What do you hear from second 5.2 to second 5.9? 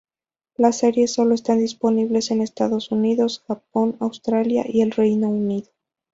Unido.